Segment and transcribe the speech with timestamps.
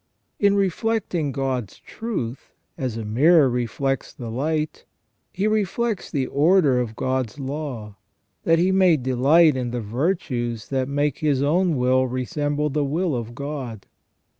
[0.39, 4.83] In reflecting God's truth, as a mirror reflects the light,
[5.31, 7.97] he reflects the order of God's law,
[8.43, 13.15] that he may delight in the virtues that make his own will resemble the will
[13.15, 13.85] of God.